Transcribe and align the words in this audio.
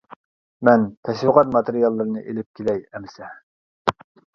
-مەن 0.29 0.87
تەشۋىقات 1.09 1.53
ماتېرىياللىرىنى 1.57 2.27
ئېلىپ 2.27 2.53
كېلەي 2.61 2.85
ئەمىسە! 2.89 3.35